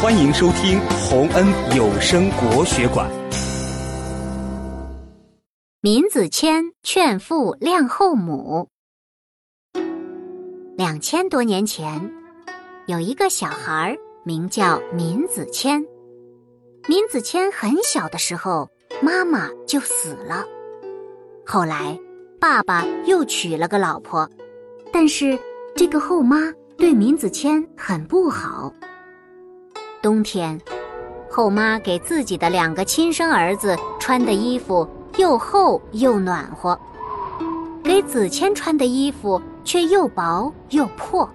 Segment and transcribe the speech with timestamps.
[0.00, 1.44] 欢迎收听洪恩
[1.76, 3.10] 有声国学馆。
[5.80, 8.68] 闵子骞劝父谅后母。
[10.76, 12.12] 两千多年前，
[12.86, 15.84] 有一个小孩名叫闵子骞。
[16.86, 18.70] 闵子骞很小的时候，
[19.02, 20.44] 妈妈就死了。
[21.44, 21.98] 后来，
[22.38, 24.30] 爸爸又娶了个老婆，
[24.92, 25.36] 但是
[25.74, 28.72] 这个后妈对闵子骞很不好。
[30.00, 30.60] 冬天，
[31.28, 36.78] 后妈给自己的两个亲生儿子穿的衣服又厚又暖和，
[37.82, 41.28] 给子谦穿的衣服却又薄又破。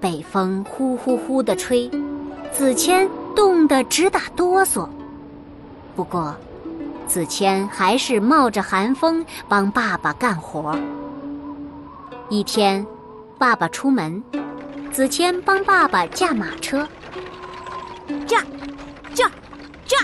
[0.00, 1.90] 北风呼呼呼地吹，
[2.50, 4.88] 子谦冻得直打哆嗦。
[5.94, 6.34] 不过，
[7.06, 10.74] 子谦还是冒着寒风帮爸爸干活。
[12.30, 12.84] 一天，
[13.36, 14.24] 爸爸出门，
[14.90, 16.88] 子谦帮爸爸驾马车。
[18.26, 18.42] 驾，
[19.14, 19.30] 驾，
[19.86, 19.98] 驾！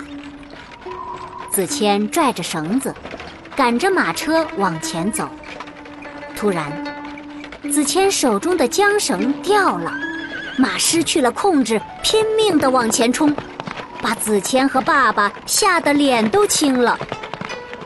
[1.51, 2.93] 子谦拽着绳子，
[3.55, 5.27] 赶着马车往前走。
[6.35, 6.71] 突然，
[7.71, 9.91] 子谦手中的缰绳掉了，
[10.57, 13.35] 马失去了控制，拼命的往前冲，
[14.01, 16.97] 把子谦和爸爸吓得脸都青了。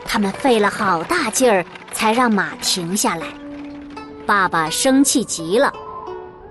[0.06, 3.26] 他们费了好大劲儿才让马停下来。
[4.24, 5.72] 爸爸生气极了，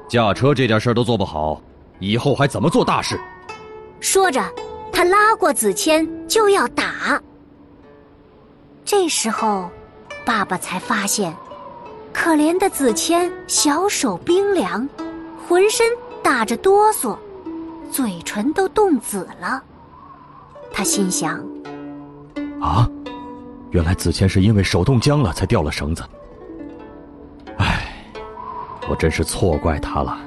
[0.09, 1.61] 驾车这点事儿都做不好，
[1.99, 3.17] 以后还怎么做大事？
[4.03, 4.43] 说着，
[4.91, 7.19] 他拉过子谦就要打。
[8.83, 9.71] 这时候，
[10.25, 11.33] 爸爸才发现，
[12.11, 14.87] 可怜的子谦小手冰凉，
[15.47, 15.87] 浑身
[16.21, 17.17] 打着哆嗦，
[17.89, 19.63] 嘴唇都冻紫了。
[20.73, 21.41] 他心想：
[22.59, 22.85] 啊，
[23.71, 26.03] 原来子谦是因为手冻僵了才掉了绳子。
[27.57, 27.87] 唉，
[28.89, 30.19] 我真是错怪他了。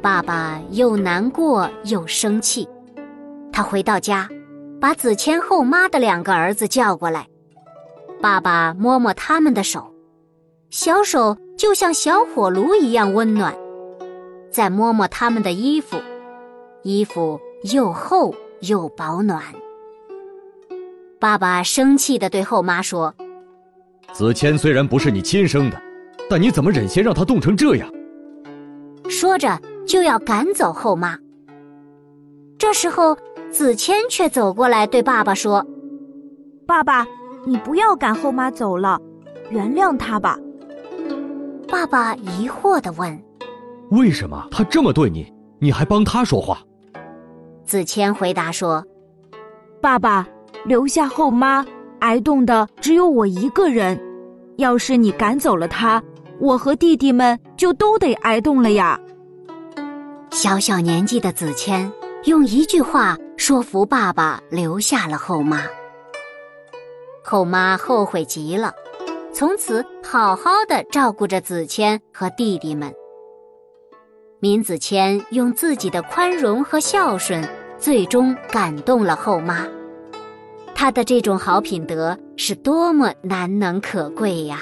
[0.00, 2.68] 爸爸又难过又生气，
[3.52, 4.28] 他回到家，
[4.80, 7.26] 把子谦后妈的两个儿子叫过来。
[8.20, 9.92] 爸爸摸摸他们的手，
[10.70, 13.54] 小手就像小火炉一样温暖。
[14.50, 15.96] 再摸摸他们的衣服，
[16.82, 17.38] 衣服
[17.72, 19.42] 又厚又保暖。
[21.18, 23.12] 爸爸生气地对后妈说
[24.14, 25.82] ：“子谦虽然不是你亲生的，
[26.30, 27.92] 但你怎么忍心让他冻成这样？”
[29.10, 29.60] 说着。
[29.88, 31.18] 就要赶走后妈。
[32.58, 33.16] 这时候，
[33.50, 35.64] 子谦却走过来对爸爸说
[36.66, 37.06] ：“爸爸，
[37.46, 39.00] 你不要赶后妈走了，
[39.50, 40.38] 原谅她吧。”
[41.66, 43.18] 爸爸疑惑地问
[43.90, 46.58] ：“为什么他这么对你，你还帮他说话？”
[47.64, 48.84] 子谦回答说
[49.80, 50.26] ：“爸爸，
[50.64, 51.64] 留下后妈
[52.00, 53.98] 挨冻的只有我一个人，
[54.56, 56.02] 要是你赶走了她，
[56.40, 59.00] 我和弟弟们就都得挨冻了呀。”
[60.40, 61.90] 小小年纪的子谦
[62.22, 65.64] 用一句话说服爸爸留下了后妈。
[67.24, 68.72] 后妈后悔极了，
[69.34, 72.94] 从此好好的照顾着子谦和弟弟们。
[74.38, 77.42] 闵子骞用自己的宽容和孝顺，
[77.76, 79.66] 最终感动了后妈。
[80.72, 84.60] 他的这种好品德是多么难能可贵呀！